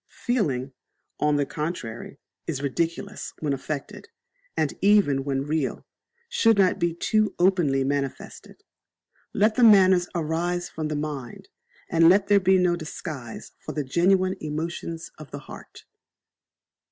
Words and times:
Feeling, 0.25 0.73
on 1.19 1.35
the 1.35 1.45
contrary, 1.45 2.17
is 2.47 2.63
ridiculous 2.63 3.35
when 3.39 3.53
affected, 3.53 4.09
and, 4.57 4.73
even 4.81 5.23
when 5.23 5.43
real, 5.43 5.85
should 6.27 6.57
not 6.57 6.79
be 6.79 6.95
too 6.95 7.35
openly 7.37 7.83
manifested. 7.83 8.63
Let 9.31 9.53
the 9.53 9.63
manners 9.63 10.07
arise 10.15 10.69
from 10.69 10.87
the 10.87 10.95
mind, 10.95 11.49
and 11.87 12.09
let 12.09 12.29
there 12.29 12.39
be 12.39 12.57
no 12.57 12.75
disguise 12.75 13.51
for 13.59 13.73
the 13.73 13.83
genuine 13.83 14.37
emotions 14.41 15.11
of 15.19 15.29
the 15.29 15.37
heart. 15.37 15.83